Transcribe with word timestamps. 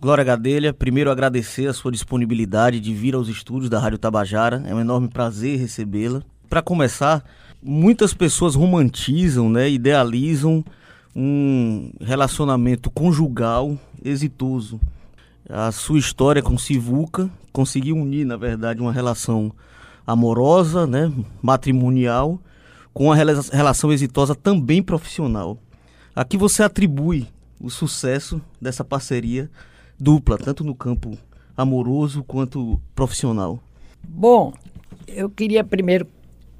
Glória 0.00 0.24
Gadelha, 0.24 0.72
primeiro 0.72 1.10
agradecer 1.10 1.66
a 1.66 1.74
sua 1.74 1.92
disponibilidade 1.92 2.80
de 2.80 2.94
vir 2.94 3.14
aos 3.14 3.28
estúdios 3.28 3.68
da 3.68 3.78
Rádio 3.78 3.98
Tabajara. 3.98 4.64
É 4.66 4.74
um 4.74 4.80
enorme 4.80 5.08
prazer 5.08 5.58
recebê-la. 5.58 6.22
Para 6.48 6.62
começar, 6.62 7.22
muitas 7.62 8.14
pessoas 8.14 8.54
romantizam, 8.54 9.50
né, 9.50 9.68
idealizam 9.68 10.64
um 11.14 11.92
relacionamento 12.00 12.90
conjugal 12.90 13.78
exitoso. 14.02 14.80
A 15.46 15.70
sua 15.70 15.98
história 15.98 16.42
com 16.42 16.56
Sivuca 16.56 17.28
conseguiu 17.52 17.94
unir, 17.94 18.24
na 18.24 18.38
verdade, 18.38 18.80
uma 18.80 18.94
relação 18.94 19.52
amorosa, 20.06 20.86
né, 20.86 21.12
matrimonial, 21.42 22.40
com 22.94 23.04
uma 23.04 23.14
relação 23.14 23.92
exitosa 23.92 24.34
também 24.34 24.82
profissional. 24.82 25.58
A 26.16 26.24
que 26.24 26.38
você 26.38 26.62
atribui 26.62 27.28
o 27.60 27.68
sucesso 27.68 28.40
dessa 28.58 28.82
parceria 28.82 29.50
dupla, 30.00 30.38
tanto 30.38 30.64
no 30.64 30.74
campo 30.74 31.16
amoroso 31.56 32.24
quanto 32.24 32.80
profissional? 32.94 33.60
Bom, 34.02 34.52
eu 35.06 35.28
queria 35.28 35.62
primeiro 35.62 36.06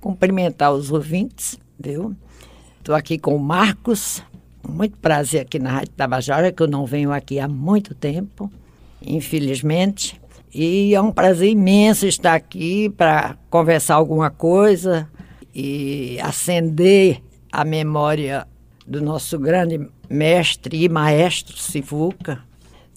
cumprimentar 0.00 0.72
os 0.72 0.90
ouvintes, 0.90 1.58
viu? 1.78 2.14
Estou 2.78 2.95
aqui 2.95 3.18
com 3.18 3.34
o 3.34 3.40
Marcos, 3.40 4.22
muito 4.66 4.96
prazer 4.98 5.42
aqui 5.42 5.58
na 5.58 5.70
Rádio 5.70 5.92
Tabajara, 5.92 6.52
que 6.52 6.62
eu 6.62 6.68
não 6.68 6.84
venho 6.84 7.12
aqui 7.12 7.38
há 7.38 7.48
muito 7.48 7.95
tempo, 7.95 8.50
infelizmente. 9.02 10.20
E 10.52 10.95
é 10.95 11.00
um 11.00 11.12
prazer 11.12 11.48
imenso 11.50 12.06
estar 12.06 12.34
aqui 12.34 12.90
para 12.90 13.36
conversar 13.48 13.95
alguma 13.95 14.30
coisa 14.30 15.09
e 15.54 16.18
acender 16.20 17.22
a 17.52 17.64
memória 17.64 18.46
do 18.86 19.00
nosso 19.00 19.38
grande 19.38 19.88
mestre 20.09 20.84
e 20.84 20.88
maestro 20.88 21.56
Sivuca, 21.56 22.42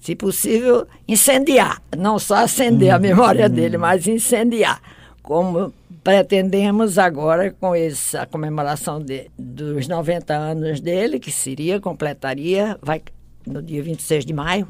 se 0.03 0.17
possível, 0.17 0.85
incendiar. 1.07 1.81
Não 1.98 2.20
só 2.20 2.35
acender 2.35 2.89
a 2.89 2.99
memória 2.99 3.48
dele, 3.48 3.77
mas 3.77 4.05
incendiar. 4.05 4.82
Como 5.21 5.73
pretendemos 6.04 6.98
agora 6.98 7.55
com 7.57 7.73
essa 7.73 8.26
comemoração 8.26 9.01
de, 9.01 9.31
dos 9.40 9.87
90 9.87 10.34
anos 10.34 10.81
dele, 10.81 11.21
que 11.21 11.31
seria, 11.31 11.79
completaria, 11.79 12.77
vai 12.81 13.01
no 13.48 13.62
dia 13.62 13.81
26 13.81 14.26
de 14.26 14.34
maio, 14.34 14.68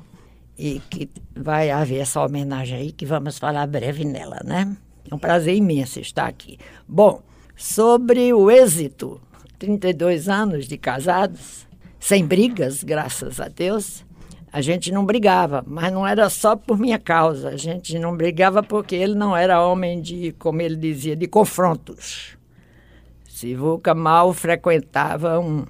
e 0.56 0.80
que 0.88 1.10
vai 1.36 1.72
haver 1.72 2.02
essa 2.02 2.24
homenagem 2.24 2.78
aí, 2.78 2.92
que 2.92 3.04
vamos 3.04 3.40
falar 3.40 3.66
breve 3.66 4.06
nela, 4.06 4.40
né? 4.46 4.78
É 5.10 5.16
um 5.16 5.18
prazer 5.18 5.56
imenso 5.56 6.00
estar 6.00 6.28
aqui. 6.28 6.60
Bom, 6.88 7.24
sobre 7.56 8.32
o 8.32 8.52
êxito, 8.52 9.20
32 9.58 10.30
anos 10.30 10.68
de 10.68 10.78
casados, 10.78 11.66
sem 12.00 12.24
brigas, 12.24 12.84
graças 12.84 13.40
a 13.40 13.48
Deus, 13.48 14.06
a 14.54 14.62
gente 14.62 14.92
não 14.92 15.04
brigava, 15.04 15.64
mas 15.66 15.92
não 15.92 16.06
era 16.06 16.30
só 16.30 16.56
por 16.56 16.78
minha 16.78 17.00
causa. 17.00 17.50
A 17.50 17.58
gente 17.58 17.98
não 17.98 18.16
brigava 18.16 18.62
porque 18.62 18.96
ele 18.96 19.16
não 19.16 19.36
era 19.36 19.66
homem 19.66 20.00
de, 20.00 20.32
como 20.34 20.62
ele 20.62 20.76
dizia, 20.76 21.16
de 21.16 21.26
confrontos. 21.26 22.38
Sivuca 23.28 23.96
mal 23.96 24.32
frequentava 24.32 25.40
um, 25.40 25.66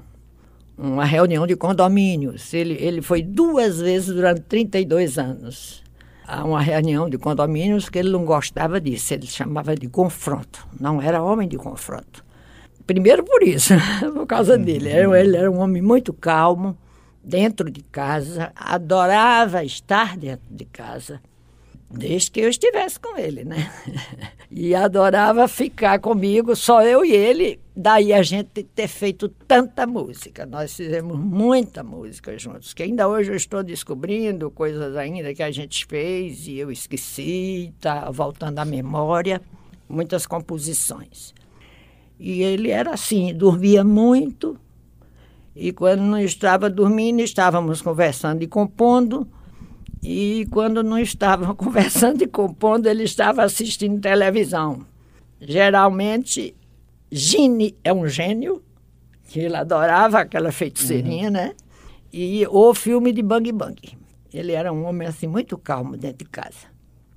uma 0.77 1.05
reunião 1.05 1.47
de 1.47 1.55
condomínios. 1.55 2.53
Ele, 2.53 2.73
ele 2.73 3.01
foi 3.01 3.23
duas 3.23 3.79
vezes 3.79 4.13
durante 4.13 4.41
32 4.41 5.17
anos 5.17 5.81
a 6.27 6.43
uma 6.43 6.61
reunião 6.61 7.09
de 7.09 7.17
condomínios 7.17 7.87
que 7.87 7.97
ele 7.97 8.09
não 8.09 8.25
gostava 8.25 8.81
disso. 8.81 9.13
Ele 9.13 9.27
chamava 9.27 9.77
de 9.77 9.87
confronto. 9.87 10.67
Não 10.77 11.01
era 11.01 11.23
homem 11.23 11.47
de 11.47 11.55
confronto. 11.55 12.25
Primeiro 12.85 13.23
por 13.23 13.43
isso, 13.43 13.75
por 14.13 14.27
causa 14.27 14.57
dele. 14.57 14.89
Ele 14.89 15.37
era 15.37 15.49
um 15.49 15.61
homem 15.61 15.81
muito 15.81 16.11
calmo, 16.11 16.77
dentro 17.23 17.71
de 17.71 17.81
casa, 17.83 18.51
adorava 18.55 19.63
estar 19.63 20.17
dentro 20.17 20.45
de 20.51 20.65
casa, 20.65 21.21
desde 21.89 22.31
que 22.31 22.41
eu 22.41 22.49
estivesse 22.49 22.99
com 22.99 23.17
ele, 23.17 23.45
né? 23.45 23.71
E 24.55 24.75
adorava 24.75 25.47
ficar 25.47 25.97
comigo, 25.97 26.55
só 26.55 26.83
eu 26.83 27.03
e 27.03 27.11
ele. 27.11 27.59
Daí 27.75 28.13
a 28.13 28.21
gente 28.21 28.61
ter 28.61 28.87
feito 28.87 29.27
tanta 29.27 29.87
música. 29.87 30.45
Nós 30.45 30.75
fizemos 30.75 31.17
muita 31.17 31.81
música 31.81 32.37
juntos, 32.37 32.71
que 32.71 32.83
ainda 32.83 33.07
hoje 33.07 33.31
eu 33.31 33.35
estou 33.35 33.63
descobrindo 33.63 34.51
coisas 34.51 34.95
ainda 34.95 35.33
que 35.33 35.41
a 35.41 35.49
gente 35.49 35.87
fez 35.87 36.47
e 36.47 36.59
eu 36.59 36.69
esqueci, 36.69 37.73
está 37.75 38.11
voltando 38.11 38.59
à 38.59 38.65
memória, 38.65 39.41
muitas 39.89 40.27
composições. 40.27 41.33
E 42.19 42.43
ele 42.43 42.69
era 42.69 42.91
assim, 42.93 43.33
dormia 43.33 43.83
muito, 43.83 44.55
e 45.55 45.71
quando 45.71 46.01
não 46.01 46.19
estava 46.19 46.69
dormindo, 46.69 47.21
estávamos 47.21 47.81
conversando 47.81 48.41
e 48.43 48.47
compondo. 48.47 49.27
E 50.01 50.47
quando 50.51 50.83
não 50.83 50.97
estávamos 50.97 51.55
conversando 51.57 52.23
e 52.23 52.27
compondo, 52.27 52.87
ele 52.87 53.03
estava 53.03 53.43
assistindo 53.43 54.01
televisão. 54.01 54.85
Geralmente, 55.39 56.55
Gine 57.11 57.77
é 57.83 57.93
um 57.93 58.07
gênio, 58.07 58.63
que 59.27 59.39
ele 59.39 59.55
adorava 59.55 60.19
aquela 60.19 60.51
feiticeirinha, 60.51 61.27
uhum. 61.27 61.33
né? 61.33 61.55
E 62.11 62.45
o 62.49 62.73
filme 62.73 63.11
de 63.11 63.21
Bang 63.21 63.51
Bang. 63.51 63.97
Ele 64.33 64.51
era 64.51 64.73
um 64.73 64.85
homem 64.85 65.07
assim 65.07 65.27
muito 65.27 65.57
calmo 65.57 65.95
dentro 65.95 66.25
de 66.25 66.25
casa. 66.25 66.73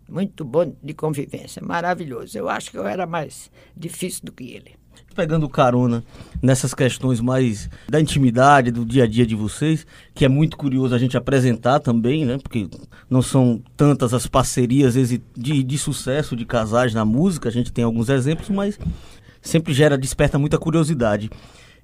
Muito 0.09 0.45
bom 0.45 0.73
de 0.83 0.95
convivência, 0.95 1.63
maravilhoso. 1.65 2.39
Eu 2.39 2.49
acho 2.49 2.71
que 2.71 2.79
eu 2.79 2.87
era 2.87 3.07
mais 3.07 3.51
difícil 3.77 4.21
do 4.25 4.33
que 4.33 4.45
ele 4.53 4.77
pegando 5.15 5.49
carona 5.49 6.05
nessas 6.43 6.75
questões 6.75 7.21
mais 7.21 7.69
da 7.89 8.01
intimidade, 8.01 8.71
do 8.71 8.84
dia 8.84 9.05
a 9.05 9.07
dia 9.07 9.27
de 9.27 9.34
vocês, 9.34 9.87
que 10.15 10.25
é 10.25 10.29
muito 10.29 10.57
curioso 10.57 10.95
a 10.95 10.99
gente 10.99 11.17
apresentar 11.17 11.81
também, 11.81 12.25
né? 12.25 12.39
Porque 12.39 12.69
não 13.09 13.23
são 13.23 13.62
tantas 13.77 14.12
as 14.12 14.27
parcerias 14.27 14.95
de, 14.95 15.62
de 15.62 15.79
sucesso 15.79 16.37
de 16.37 16.45
casais 16.45 16.93
na 16.93 17.05
música, 17.05 17.49
a 17.49 17.53
gente 17.53 17.73
tem 17.73 17.84
alguns 17.84 18.09
exemplos, 18.09 18.49
mas 18.49 18.79
sempre 19.41 19.73
gera, 19.73 19.97
desperta 19.97 20.39
muita 20.39 20.59
curiosidade. 20.59 21.31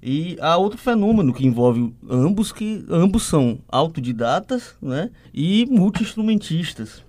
E 0.03 0.37
há 0.41 0.57
outro 0.57 0.79
fenômeno 0.79 1.33
que 1.33 1.47
envolve 1.47 1.95
ambos, 2.11 2.51
que 2.51 2.85
ambos 2.91 3.23
são 3.23 3.61
autodidatas 3.69 4.75
né, 4.83 5.11
e 5.33 5.65
multi-instrumentistas. 5.71 7.05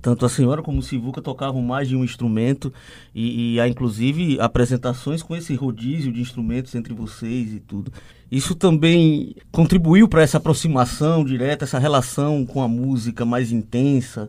Tanto 0.00 0.26
a 0.26 0.28
senhora 0.28 0.62
como 0.62 0.78
o 0.78 0.82
Sivuca 0.82 1.22
tocavam 1.22 1.62
mais 1.62 1.88
de 1.88 1.96
um 1.96 2.04
instrumento 2.04 2.72
e, 3.14 3.54
e, 3.54 3.60
há 3.60 3.68
inclusive 3.68 4.40
apresentações 4.40 5.22
com 5.22 5.34
esse 5.34 5.54
rodízio 5.54 6.12
de 6.12 6.20
instrumentos 6.20 6.74
entre 6.74 6.92
vocês 6.92 7.52
e 7.52 7.60
tudo. 7.60 7.92
Isso 8.30 8.54
também 8.54 9.34
contribuiu 9.52 10.08
para 10.08 10.22
essa 10.22 10.38
aproximação 10.38 11.24
direta, 11.24 11.64
essa 11.64 11.78
relação 11.78 12.44
com 12.44 12.62
a 12.62 12.68
música 12.68 13.24
mais 13.24 13.52
intensa? 13.52 14.28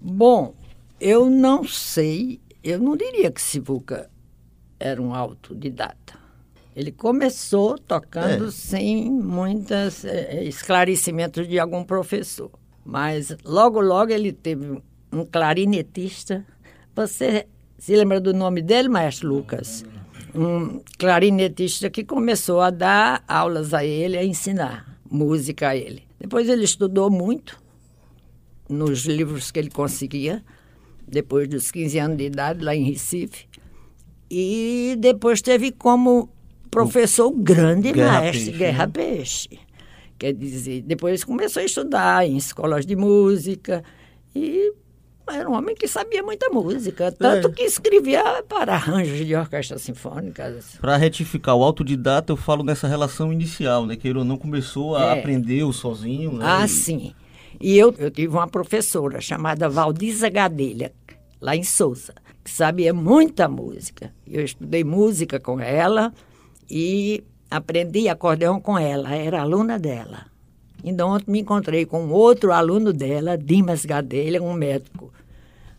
Bom, 0.00 0.54
eu 1.00 1.28
não 1.28 1.64
sei, 1.64 2.40
eu 2.62 2.78
não 2.78 2.96
diria 2.96 3.30
que 3.30 3.40
Sivuca 3.40 4.10
era 4.78 5.00
um 5.00 5.14
autodidata. 5.14 6.20
Ele 6.74 6.90
começou 6.90 7.78
tocando 7.78 8.46
é. 8.46 8.50
sem 8.50 9.10
muitos 9.10 10.04
é, 10.04 10.42
esclarecimentos 10.44 11.46
de 11.46 11.58
algum 11.58 11.84
professor. 11.84 12.50
Mas 12.84 13.36
logo, 13.44 13.80
logo 13.80 14.10
ele 14.10 14.32
teve 14.32 14.82
um 15.12 15.24
clarinetista. 15.24 16.44
Você 16.94 17.46
se 17.78 17.94
lembra 17.94 18.20
do 18.20 18.32
nome 18.32 18.62
dele, 18.62 18.88
maestro 18.88 19.28
Lucas? 19.28 19.84
Um 20.34 20.80
clarinetista 20.98 21.90
que 21.90 22.04
começou 22.04 22.60
a 22.60 22.70
dar 22.70 23.22
aulas 23.28 23.74
a 23.74 23.84
ele, 23.84 24.16
a 24.16 24.24
ensinar 24.24 24.98
música 25.10 25.68
a 25.68 25.76
ele. 25.76 26.04
Depois 26.18 26.48
ele 26.48 26.64
estudou 26.64 27.10
muito 27.10 27.60
nos 28.68 29.04
livros 29.04 29.50
que 29.50 29.58
ele 29.58 29.70
conseguia, 29.70 30.42
depois 31.06 31.46
dos 31.48 31.70
15 31.70 31.98
anos 31.98 32.16
de 32.16 32.24
idade, 32.24 32.64
lá 32.64 32.74
em 32.74 32.84
Recife. 32.84 33.46
E 34.30 34.96
depois 34.98 35.42
teve 35.42 35.70
como 35.70 36.30
professor 36.70 37.26
o 37.26 37.36
grande 37.36 37.92
Guerra 37.92 38.20
maestro 38.20 38.44
Peixe, 38.44 38.58
Guerra 38.58 38.86
né? 38.86 38.92
Peixe. 38.92 39.58
Quer 40.18 40.32
dizer, 40.32 40.82
depois 40.82 41.22
começou 41.22 41.60
a 41.60 41.66
estudar 41.66 42.26
em 42.26 42.36
escolas 42.36 42.86
de 42.86 42.96
música 42.96 43.84
e 44.34 44.72
era 45.28 45.48
um 45.48 45.54
homem 45.54 45.74
que 45.74 45.86
sabia 45.86 46.22
muita 46.22 46.48
música, 46.50 47.12
tanto 47.12 47.48
é. 47.48 47.52
que 47.52 47.62
escrevia 47.62 48.42
para 48.48 48.74
arranjos 48.74 49.24
de 49.24 49.34
orquestra 49.34 49.78
sinfônica. 49.78 50.58
Para 50.80 50.96
retificar 50.96 51.54
o 51.54 51.62
autodidata, 51.62 52.32
eu 52.32 52.36
falo 52.36 52.64
nessa 52.64 52.88
relação 52.88 53.32
inicial, 53.32 53.86
né? 53.86 53.96
Que 53.96 54.08
ele 54.08 54.24
não 54.24 54.36
começou 54.36 54.96
a 54.96 55.16
é. 55.16 55.18
aprender 55.18 55.70
sozinho. 55.72 56.32
Né? 56.32 56.44
Ah, 56.46 56.64
e... 56.64 56.68
sim. 56.68 57.14
E 57.60 57.78
eu, 57.78 57.94
eu 57.98 58.10
tive 58.10 58.34
uma 58.34 58.48
professora 58.48 59.20
chamada 59.20 59.68
Valdiza 59.68 60.28
Gadelha, 60.28 60.92
lá 61.40 61.54
em 61.54 61.62
Souza, 61.62 62.14
que 62.42 62.50
sabia 62.50 62.92
muita 62.92 63.48
música. 63.48 64.12
Eu 64.26 64.44
estudei 64.44 64.82
música 64.82 65.38
com 65.38 65.60
ela 65.60 66.12
e 66.68 67.22
aprendi 67.50 68.08
acordeão 68.08 68.60
com 68.60 68.78
ela, 68.78 69.14
era 69.14 69.42
aluna 69.42 69.78
dela. 69.78 70.26
Então, 70.82 71.10
ontem 71.10 71.30
me 71.30 71.40
encontrei 71.40 71.86
com 71.86 72.08
outro 72.08 72.52
aluno 72.52 72.92
dela, 72.92 73.38
Dimas 73.38 73.84
Gadelha, 73.84 74.42
um 74.42 74.52
médico 74.52 75.11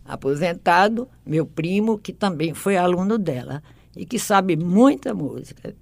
aposentado, 0.05 1.07
meu 1.25 1.45
primo, 1.45 1.97
que 1.97 2.11
também 2.11 2.53
foi 2.53 2.77
aluno 2.77 3.17
dela 3.17 3.61
e 3.95 4.05
que 4.05 4.19
sabe 4.19 4.55
muita 4.55 5.13
música. 5.13 5.75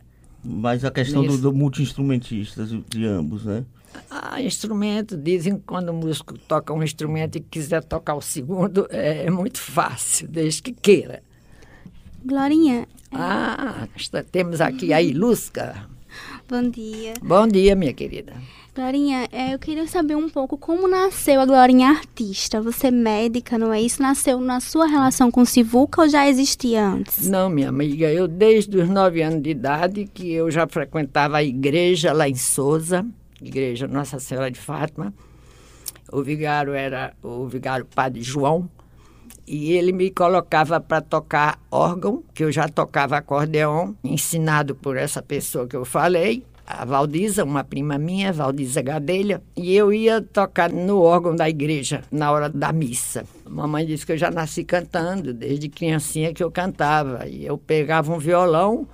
Mas 0.44 0.84
a 0.84 0.92
questão 0.92 1.24
do, 1.24 1.38
do 1.38 1.54
multi-instrumentistas 1.54 2.70
de 2.90 3.06
ambos, 3.06 3.46
né? 3.46 3.64
Ah, 4.10 4.42
instrumento, 4.42 5.18
dizem 5.18 5.58
que 5.58 5.64
quando 5.66 5.90
o 5.90 5.94
músico 5.94 6.38
toca 6.38 6.74
um 6.74 6.82
instrumento 6.82 7.38
e 7.38 7.42
quiser 7.42 7.84
tocar 7.84 8.16
o 8.16 8.22
segundo, 8.22 8.88
é, 8.90 9.26
é 9.26 9.30
muito 9.30 9.60
fácil, 9.60 10.28
desde 10.28 10.62
que 10.62 10.72
queira. 10.72 11.22
Glorinha. 12.24 12.88
Ah, 13.12 13.88
está, 13.96 14.24
temos 14.24 14.62
aqui 14.62 14.94
a 14.94 15.02
Ilusca. 15.02 15.90
Bom 16.52 16.70
dia. 16.70 17.14
Bom 17.24 17.48
dia, 17.48 17.74
minha 17.78 17.94
querida. 17.94 18.34
Glorinha, 18.76 19.26
é, 19.32 19.54
eu 19.54 19.58
queria 19.58 19.88
saber 19.88 20.18
um 20.18 20.28
pouco 20.28 20.58
como 20.58 20.86
nasceu 20.86 21.40
a 21.40 21.46
Glorinha 21.46 21.88
artista. 21.88 22.60
Você 22.60 22.88
é 22.88 22.92
médica, 22.92 23.58
não 23.58 23.72
é 23.72 23.82
isso? 23.82 24.02
Nasceu 24.02 24.38
na 24.42 24.60
sua 24.60 24.86
relação 24.86 25.32
com 25.32 25.44
o 25.44 25.46
Sivuca 25.46 26.02
ou 26.02 26.10
já 26.10 26.28
existia 26.28 26.86
antes? 26.86 27.26
Não, 27.30 27.50
minha 27.50 27.70
amiga, 27.70 28.12
eu 28.12 28.28
desde 28.28 28.78
os 28.80 28.90
nove 28.90 29.22
anos 29.22 29.42
de 29.42 29.50
idade 29.50 30.10
que 30.14 30.30
eu 30.30 30.52
já 30.52 30.68
frequentava 30.68 31.38
a 31.38 31.44
igreja 31.44 32.12
lá 32.12 32.28
em 32.28 32.36
Souza, 32.36 33.06
igreja 33.42 33.88
Nossa 33.88 34.20
Senhora 34.20 34.52
de 34.52 34.60
Fátima. 34.60 35.14
O 36.12 36.22
vigário 36.22 36.74
era 36.74 37.14
o 37.24 37.48
vigário 37.48 37.86
Padre 37.86 38.22
João 38.22 38.70
e 39.48 39.74
ele 39.74 39.92
me 39.92 40.10
colocava 40.10 40.80
para 40.80 41.02
tocar 41.02 41.60
órgão, 41.70 42.24
que 42.34 42.44
eu 42.44 42.52
já 42.52 42.68
tocava 42.68 43.18
acordeon, 43.18 43.94
ensinado 44.04 44.76
por 44.76 44.98
essa 44.98 45.22
pessoa 45.22 45.68
que 45.68 45.76
eu 45.76 45.86
falei 45.86 46.44
a 46.72 46.86
Valdiza, 46.86 47.44
uma 47.44 47.64
prima 47.64 47.98
minha, 47.98 48.32
Valdiza 48.32 48.82
Gadelha, 48.82 49.42
e 49.58 49.76
eu 49.76 49.92
ia 49.92 50.22
tocar 50.22 50.72
no 50.72 51.02
órgão 51.02 51.36
da 51.36 51.50
igreja 51.50 52.02
na 52.10 52.32
hora 52.32 52.48
da 52.48 52.72
missa. 52.72 53.26
Mamãe 53.48 53.86
disse 53.86 54.06
que 54.06 54.14
eu 54.14 54.18
já 54.18 54.32
nasci 54.32 54.64
cantando, 54.64 55.34
desde 55.34 55.68
criancinha 55.68 56.34
que 56.34 56.42
eu 56.42 56.50
cantava. 56.50 57.28
E 57.28 57.46
eu 57.46 57.58
pegava 57.58 58.14
um 58.14 58.18
violão 58.18 58.88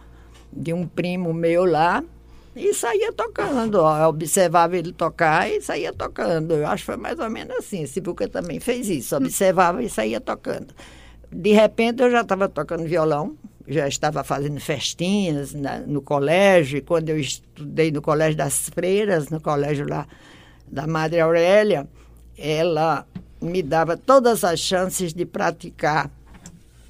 de 0.52 0.74
um 0.74 0.88
primo 0.88 1.34
meu 1.34 1.66
lá 1.66 2.04
e 2.58 2.74
saía 2.74 3.12
tocando. 3.14 3.78
Eu 3.78 4.10
observava 4.10 4.78
ele 4.78 4.92
tocar 4.92 5.50
e 5.50 5.62
saía 5.62 5.94
tocando. 5.94 6.54
Eu 6.54 6.68
acho 6.68 6.84
que 6.84 6.86
foi 6.88 6.98
mais 6.98 7.20
ou 7.20 7.30
menos 7.30 7.56
assim. 7.58 7.84
Esse 7.84 8.02
Buca 8.02 8.28
também 8.28 8.60
fez 8.60 8.90
isso, 8.90 9.16
observava 9.16 9.84
e 9.84 9.90
saía 9.90 10.20
tocando. 10.20 10.74
De 11.32 11.52
repente 11.52 12.02
eu 12.02 12.10
já 12.10 12.22
estava 12.22 12.48
tocando 12.48 12.84
violão, 12.86 13.36
já 13.68 13.88
estava 13.88 14.24
fazendo 14.24 14.60
festinhas 14.60 15.54
na, 15.54 15.80
no 15.80 16.02
colégio, 16.02 16.82
quando 16.84 17.10
eu 17.10 17.20
estudei 17.20 17.92
no 17.92 18.02
Colégio 18.02 18.38
das 18.38 18.70
Freiras, 18.70 19.30
no 19.30 19.42
colégio 19.42 19.88
lá 19.88 20.08
da 20.66 20.88
Madre 20.88 21.20
Aurélia, 21.20 21.88
ela 22.38 23.06
me 23.42 23.62
dava 23.62 23.98
todas 23.98 24.44
as 24.44 24.60
chances 24.60 25.14
de 25.14 25.26
praticar 25.26 26.10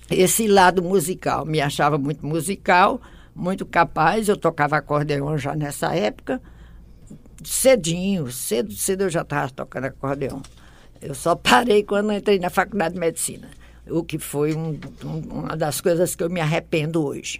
esse 0.09 0.47
lado 0.47 0.83
musical. 0.83 1.45
Me 1.45 1.59
achava 1.59 1.97
muito 1.97 2.25
musical, 2.25 3.01
muito 3.37 3.65
capaz, 3.65 4.27
eu 4.27 4.35
tocava 4.35 4.77
acordeon 4.77 5.37
já 5.37 5.55
nessa 5.55 5.95
época, 5.95 6.41
cedinho, 7.43 8.31
cedo, 8.31 8.73
cedo 8.73 9.03
eu 9.03 9.09
já 9.09 9.21
estava 9.21 9.51
tocando 9.51 9.85
acordeon. 9.85 10.41
Eu 10.99 11.13
só 11.13 11.35
parei 11.35 11.83
quando 11.83 12.11
entrei 12.11 12.39
na 12.39 12.49
faculdade 12.49 12.95
de 12.95 12.99
medicina 12.99 13.47
o 13.87 14.03
que 14.03 14.17
foi 14.17 14.55
um, 14.55 14.77
um, 15.05 15.19
uma 15.31 15.55
das 15.55 15.79
coisas 15.79 16.15
que 16.15 16.23
eu 16.23 16.29
me 16.29 16.41
arrependo 16.41 17.05
hoje. 17.05 17.39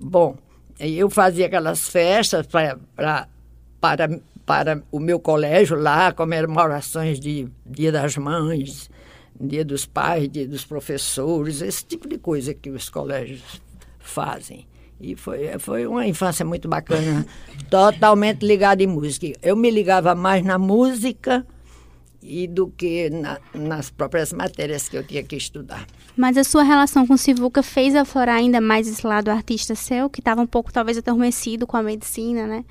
Bom, 0.00 0.36
eu 0.78 1.10
fazia 1.10 1.46
aquelas 1.46 1.88
festas 1.88 2.46
pra, 2.46 2.78
pra, 2.94 3.28
para, 3.80 4.20
para 4.46 4.82
o 4.92 5.00
meu 5.00 5.18
colégio 5.18 5.76
lá, 5.76 6.12
comemorações 6.12 7.18
de 7.18 7.48
Dia 7.66 7.90
das 7.90 8.16
Mães, 8.16 8.88
Dia 9.38 9.64
dos 9.64 9.84
Pais, 9.84 10.28
Dia 10.30 10.46
dos 10.46 10.64
Professores, 10.64 11.60
esse 11.60 11.84
tipo 11.84 12.08
de 12.08 12.18
coisa 12.18 12.54
que 12.54 12.70
os 12.70 12.88
colégios 12.88 13.60
fazem. 13.98 14.66
E 15.00 15.16
foi, 15.16 15.58
foi 15.58 15.86
uma 15.86 16.06
infância 16.06 16.44
muito 16.44 16.68
bacana, 16.68 17.26
totalmente 17.68 18.44
ligada 18.44 18.82
em 18.82 18.86
música. 18.86 19.26
Eu 19.42 19.56
me 19.56 19.70
ligava 19.70 20.14
mais 20.14 20.44
na 20.44 20.58
música 20.58 21.46
e 22.22 22.46
do 22.46 22.68
que 22.68 23.10
na, 23.10 23.38
nas 23.52 23.90
próprias 23.90 24.32
matérias 24.32 24.88
que 24.88 24.96
eu 24.96 25.04
tinha 25.04 25.22
que 25.22 25.36
estudar. 25.36 25.86
Mas 26.16 26.38
a 26.38 26.44
sua 26.44 26.62
relação 26.62 27.06
com 27.06 27.16
Sivuca 27.16 27.62
fez 27.62 27.94
aflorar 27.94 28.36
ainda 28.36 28.60
mais 28.60 28.88
esse 28.88 29.06
lado 29.06 29.28
artista 29.30 29.74
seu, 29.74 30.08
que 30.08 30.20
estava 30.20 30.40
um 30.40 30.46
pouco 30.46 30.72
talvez 30.72 30.96
adormecido 30.96 31.66
com 31.66 31.76
a 31.76 31.82
medicina, 31.82 32.46
né? 32.46 32.64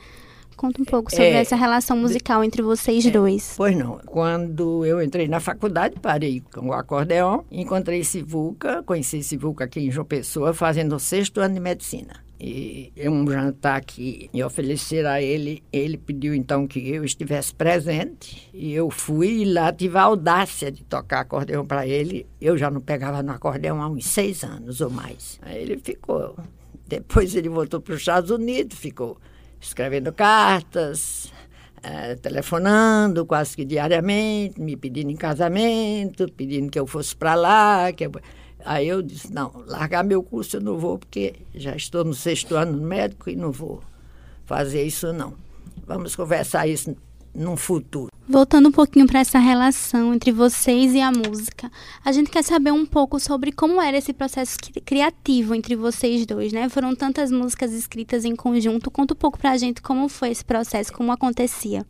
Conta 0.56 0.82
um 0.82 0.86
pouco 0.86 1.12
sobre 1.12 1.26
é, 1.26 1.42
essa 1.42 1.56
relação 1.56 1.98
musical 1.98 2.44
entre 2.44 2.62
vocês 2.62 3.06
é, 3.06 3.12
dois. 3.12 3.54
Pois 3.58 3.76
não. 3.76 4.00
Quando 4.06 4.86
eu 4.86 5.02
entrei 5.02 5.28
na 5.28 5.40
faculdade, 5.40 5.96
parei 6.02 6.42
com 6.54 6.68
o 6.68 6.74
acordeon, 6.74 7.42
encontrei 7.52 8.04
Sivuca, 8.04 8.84
conheci 8.84 9.24
Sivuca 9.24 9.66
aqui 9.66 9.80
em 9.80 9.92
João 9.92 10.06
Pessoa, 10.06 10.54
fazendo 10.54 10.96
o 10.96 11.00
sexto 11.00 11.40
ano 11.40 11.56
de 11.56 11.60
medicina 11.60 12.24
e 12.46 12.92
um 13.08 13.26
jantar 13.26 13.82
que 13.84 14.30
me 14.34 14.44
ofereceram 14.44 15.10
a 15.10 15.22
ele. 15.22 15.64
Ele 15.72 15.98
pediu 15.98 16.36
então 16.36 16.68
que 16.68 16.90
eu 16.90 17.06
estivesse 17.06 17.54
presente 17.54 18.50
e 18.54 18.74
eu 18.74 18.90
fui 18.90 19.44
e 19.44 19.46
lá 19.46 19.72
tive 19.72 19.98
a 19.98 20.04
audácia 20.04 20.70
de 20.70 20.84
tocar 20.84 21.22
acordeão 21.22 21.66
para 21.66 21.88
ele. 21.88 22.28
Eu 22.42 22.58
já 22.58 22.70
não 22.70 22.82
pegava 22.82 23.24
no 23.24 23.32
acordeão 23.32 23.82
há 23.82 23.88
uns 23.88 24.06
seis 24.06 24.44
anos 24.44 24.82
ou 24.82 24.90
mais. 24.90 25.40
Aí 25.42 25.62
ele 25.62 25.78
ficou. 25.78 26.36
Depois 26.86 27.34
ele 27.34 27.48
voltou 27.48 27.80
para 27.80 27.94
os 27.94 28.02
Estados 28.02 28.30
Unidos, 28.30 28.78
ficou 28.78 29.18
escrevendo 29.66 30.12
cartas, 30.12 31.32
é, 31.82 32.16
telefonando 32.16 33.26
quase 33.26 33.56
que 33.56 33.66
diariamente, 33.66 34.62
me 34.62 34.76
pedindo 34.76 35.12
em 35.12 35.16
casamento, 35.16 36.32
pedindo 36.32 36.70
que 36.70 36.80
eu 36.80 36.86
fosse 36.86 37.16
para 37.16 37.36
lá, 37.36 37.90
eu 37.90 38.12
Aí 38.66 38.88
eu 38.88 39.02
disse, 39.02 39.32
não, 39.34 39.52
largar 39.68 40.06
meu 40.06 40.24
curso 40.24 40.56
eu 40.58 40.62
não 40.62 40.78
vou, 40.78 40.98
porque 40.98 41.36
já 41.54 41.76
estou 41.76 42.06
no 42.06 42.14
sexto 42.14 42.56
ano 42.56 42.82
médico 42.82 43.30
e 43.30 43.36
não 43.36 43.52
vou 43.52 43.82
fazer 44.46 44.84
isso 44.84 45.12
não. 45.12 45.34
Vamos 45.86 46.16
conversar 46.16 46.66
isso 46.66 46.96
num 47.36 47.58
futuro. 47.58 48.13
Voltando 48.28 48.70
um 48.70 48.72
pouquinho 48.72 49.06
para 49.06 49.20
essa 49.20 49.38
relação 49.38 50.14
entre 50.14 50.32
vocês 50.32 50.94
e 50.94 51.02
a 51.02 51.12
música, 51.12 51.70
a 52.06 52.12
gente 52.14 52.30
quer 52.30 52.42
saber 52.42 52.72
um 52.72 52.86
pouco 52.86 53.20
sobre 53.20 53.52
como 53.52 53.82
era 53.82 53.98
esse 53.98 54.14
processo 54.14 54.58
criativo 54.86 55.54
entre 55.54 55.76
vocês 55.76 56.26
dois, 56.26 56.54
né? 56.54 56.70
Foram 56.70 56.96
tantas 56.96 57.32
músicas 57.32 57.74
escritas 57.74 58.24
em 58.24 58.34
conjunto. 58.34 58.90
Conta 58.90 59.14
um 59.14 59.18
pouco 59.18 59.38
para 59.38 59.52
a 59.52 59.58
gente 59.58 59.82
como 59.82 60.08
foi 60.08 60.30
esse 60.30 60.46
processo, 60.46 60.94
como 60.94 61.12
acontecia. 61.12 61.86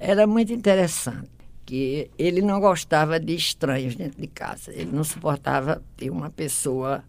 Era 0.00 0.26
muito 0.26 0.52
interessante 0.52 1.28
que 1.64 2.10
ele 2.18 2.42
não 2.42 2.58
gostava 2.58 3.20
de 3.20 3.36
estranhos 3.36 3.94
dentro 3.94 4.20
de 4.20 4.26
casa. 4.26 4.72
Ele 4.72 4.90
não 4.90 5.04
suportava 5.04 5.80
ter 5.96 6.10
uma 6.10 6.28
pessoa. 6.28 7.04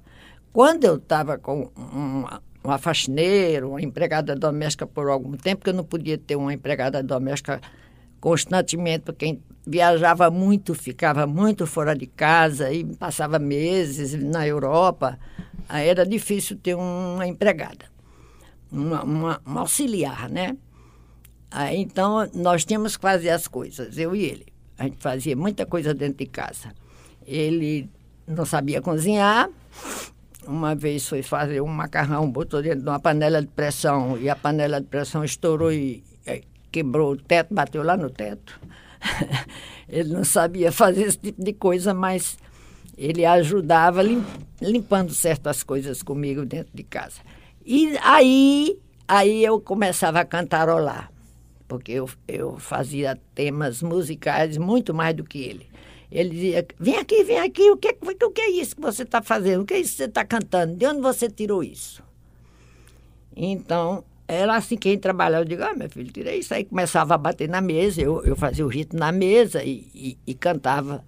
Quando 0.54 0.84
eu 0.84 0.98
estava 0.98 1.40
com 1.40 1.72
uma, 1.76 2.40
uma 2.64 2.78
faxineira, 2.78 3.68
uma 3.68 3.82
empregada 3.82 4.36
doméstica 4.36 4.86
por 4.86 5.10
algum 5.10 5.36
tempo, 5.36 5.64
que 5.64 5.72
eu 5.72 5.74
não 5.74 5.84
podia 5.84 6.20
ter 6.20 6.36
uma 6.36 6.54
empregada 6.54 7.02
doméstica 7.02 7.60
constantemente, 8.20 9.06
porque 9.06 9.40
viajava 9.66 10.30
muito, 10.30 10.74
ficava 10.74 11.28
muito 11.28 11.66
fora 11.68 11.96
de 11.96 12.08
casa 12.08 12.72
e 12.72 12.84
passava 12.84 13.40
meses 13.40 14.14
na 14.14 14.48
Europa, 14.48 15.20
aí 15.68 15.88
era 15.88 16.06
difícil 16.06 16.58
ter 16.58 16.76
uma 16.76 17.28
empregada, 17.28 17.86
uma, 18.72 19.04
uma, 19.04 19.42
uma 19.46 19.62
auxiliar, 19.62 20.30
né? 20.30 20.58
Aí, 21.52 21.78
então, 21.78 22.30
nós 22.34 22.64
tínhamos 22.64 22.96
que 22.96 23.02
fazer 23.02 23.30
as 23.30 23.48
coisas, 23.48 23.98
eu 23.98 24.16
e 24.16 24.24
ele. 24.24 24.46
A 24.78 24.84
gente 24.84 24.98
fazia 25.00 25.36
muita 25.36 25.66
coisa 25.66 25.94
dentro 25.94 26.20
de 26.20 26.28
casa. 26.28 26.74
Ele 27.26 27.90
não 28.28 28.46
sabia 28.46 28.82
cozinhar. 28.82 29.50
Uma 30.48 30.74
vez 30.74 31.08
foi 31.08 31.22
fazer 31.22 31.62
um 31.62 31.68
macarrão, 31.68 32.30
botou 32.32 32.62
dentro 32.62 32.82
de 32.82 32.90
uma 32.90 33.00
panela 33.00 33.42
de 33.42 33.48
pressão 33.48 34.18
e 34.18 34.30
a 34.30 34.36
panela 34.36 34.80
de 34.80 34.88
pressão 34.88 35.24
estourou 35.24 35.72
e 35.72 36.04
quebrou 36.72 37.14
o 37.14 37.18
teto, 37.18 37.54
bateu 37.54 37.84
lá 37.84 37.98
no 37.98 38.10
teto. 38.10 38.60
ele 39.88 40.14
não 40.14 40.24
sabia 40.24 40.72
fazer 40.72 41.04
esse 41.04 41.18
tipo 41.18 41.44
de 41.44 41.54
coisa, 41.54 41.94
mas 41.94 42.38
ele 42.98 43.26
ajudava 43.26 44.02
limpando 44.62 45.14
certas 45.14 45.64
coisas 45.64 46.04
comigo 46.04 46.46
dentro 46.46 46.72
de 46.74 46.84
casa. 46.84 47.22
E 47.66 47.98
aí, 48.04 48.78
aí 49.08 49.44
eu 49.44 49.60
começava 49.60 50.20
a 50.20 50.26
cantarolar 50.26 51.12
porque 51.70 51.92
eu, 51.92 52.10
eu 52.28 52.58
fazia 52.58 53.18
temas 53.36 53.84
musicais 53.84 54.58
muito 54.58 54.92
mais 54.92 55.16
do 55.16 55.24
que 55.24 55.38
ele. 55.38 55.68
Ele 56.12 56.30
dizia: 56.32 56.68
vem 56.80 56.98
aqui, 56.98 57.24
vem 57.24 57.40
aqui, 57.40 57.70
o 57.70 57.78
que, 57.78 57.96
o 58.02 58.32
que 58.32 58.42
é 58.42 58.50
isso 58.50 58.76
que 58.76 58.82
você 58.82 59.04
está 59.04 59.22
fazendo? 59.22 59.62
O 59.62 59.66
que 59.66 59.76
é 59.76 59.80
isso 59.80 59.92
que 59.92 59.98
você 59.98 60.06
está 60.06 60.26
cantando? 60.26 60.76
De 60.76 60.86
onde 60.88 61.00
você 61.00 61.30
tirou 61.30 61.64
isso? 61.64 62.04
Então, 63.36 64.04
era 64.30 64.56
assim 64.56 64.78
quem 64.78 64.98
trabalhava. 64.98 65.44
Eu 65.44 65.48
digo: 65.48 65.64
ah, 65.64 65.74
meu 65.74 65.90
filho, 65.90 66.12
tirei 66.12 66.40
isso. 66.40 66.54
Aí 66.54 66.64
começava 66.64 67.16
a 67.16 67.18
bater 67.18 67.50
na 67.50 67.62
mesa, 67.62 68.00
eu, 68.02 68.24
eu 68.24 68.36
fazia 68.36 68.64
o 68.66 68.70
ritmo 68.70 69.00
na 69.00 69.12
mesa 69.12 69.64
e, 69.64 69.88
e, 69.94 70.18
e 70.28 70.34
cantava 70.36 71.04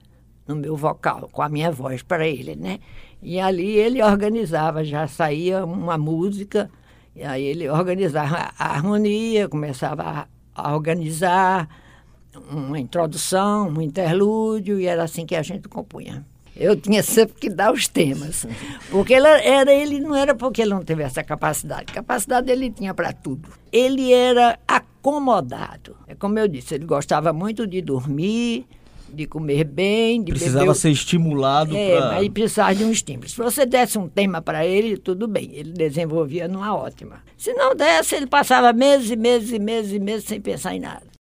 no 0.48 0.56
meu 0.56 0.76
vocal, 0.76 1.30
com 1.32 1.42
a 1.44 1.48
minha 1.48 1.72
voz 1.72 2.02
para 2.02 2.28
ele, 2.28 2.56
né? 2.56 2.80
E 3.22 3.40
ali 3.40 3.78
ele 3.78 4.02
organizava, 4.02 4.84
já 4.84 5.08
saía 5.08 5.64
uma 5.64 5.98
música, 5.98 6.70
e 7.16 7.24
aí 7.24 7.44
ele 7.44 7.70
organizava 7.70 8.52
a 8.58 8.66
harmonia, 8.74 9.48
começava 9.48 10.28
a 10.56 10.74
organizar 10.74 11.70
uma 12.50 12.80
introdução, 12.80 13.70
um 13.70 13.82
interlúdio, 13.82 14.80
e 14.80 14.88
era 14.88 15.04
assim 15.04 15.26
que 15.26 15.36
a 15.36 15.44
gente 15.44 15.70
compunha. 15.70 16.26
Eu 16.56 16.76
tinha 16.76 17.02
sempre 17.02 17.36
que 17.40 17.50
dar 17.50 17.74
os 17.74 17.88
temas. 17.88 18.46
Porque 18.90 19.14
ele 19.14 19.28
era, 19.28 19.74
ele 19.74 20.00
não 20.00 20.16
era 20.16 20.36
porque 20.36 20.62
ele 20.62 20.72
não 20.72 20.84
teve 20.84 21.02
essa 21.04 21.24
capacidade. 21.24 21.94
Capacidade 21.94 22.52
ele 22.52 22.70
tinha 22.70 22.94
para 22.94 23.14
tudo. 23.14 23.50
Ele 23.72 24.12
era 24.12 24.60
acomodado. 24.68 25.96
É 26.08 26.14
como 26.16 26.38
eu 26.38 26.48
disse, 26.48 26.76
ele 26.76 26.86
gostava 26.86 27.34
muito 27.34 27.66
de 27.66 27.82
dormir, 27.82 28.66
de 29.10 29.26
comer 29.26 29.64
bem, 29.64 30.24
de 30.24 30.32
Precisava 30.32 30.66
beber. 30.66 30.76
ser 30.76 30.90
estimulado 30.92 31.76
É, 31.76 31.98
pra... 31.98 32.08
mas 32.14 32.30
precisava 32.30 32.76
de 32.76 32.84
um 32.84 32.92
estímulo. 32.92 33.28
Se 33.28 33.38
você 33.38 33.66
desse 33.66 33.98
um 33.98 34.08
tema 34.08 34.42
para 34.42 34.66
ele, 34.66 34.98
tudo 34.98 35.28
bem, 35.28 35.50
ele 35.54 35.74
desenvolvia 35.74 36.48
numa 36.48 36.76
ótima. 36.76 37.22
Se 37.38 37.54
não 37.54 37.76
desse, 37.76 38.16
ele 38.16 38.28
passava 38.28 38.72
meses 38.74 39.10
e 39.12 39.16
meses 39.16 39.52
e 39.52 39.60
meses 39.60 39.92
e 39.94 40.00
meses 40.00 40.26
sem 40.26 40.40
pensar 40.40 40.76
em 40.76 40.80
nada. 40.80 41.12